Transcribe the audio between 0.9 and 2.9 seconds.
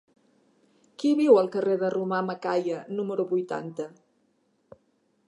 Qui viu al carrer de Romà Macaya